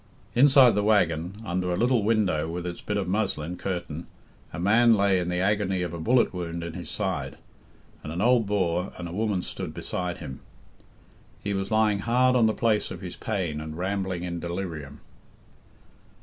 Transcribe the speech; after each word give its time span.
Inside 0.33 0.71
the 0.73 0.81
waggon, 0.81 1.39
under 1.45 1.71
a 1.71 1.75
little 1.77 2.03
window 2.03 2.49
with 2.49 2.65
its 2.65 2.81
bit 2.81 2.97
of 2.97 3.07
muslin 3.07 3.55
curtain, 3.55 4.07
a 4.51 4.59
man 4.59 4.95
lay 4.95 5.19
in 5.19 5.29
the 5.29 5.37
agony 5.39 5.83
of 5.83 5.93
a 5.93 5.99
bullet 5.99 6.33
wound 6.33 6.63
in 6.63 6.73
his 6.73 6.89
side, 6.89 7.37
and 8.01 8.11
an 8.11 8.19
old 8.19 8.47
Boer 8.47 8.93
and 8.97 9.07
a 9.07 9.11
woman 9.13 9.43
stood 9.43 9.75
beside 9.75 10.17
him. 10.17 10.39
He 11.43 11.53
was 11.53 11.69
lying 11.69 11.99
hard 11.99 12.35
on 12.35 12.47
the 12.47 12.53
place 12.55 12.89
of 12.89 13.01
his 13.01 13.15
pain 13.15 13.61
and 13.61 13.77
rambling 13.77 14.23
in 14.23 14.39
delirium. 14.39 15.01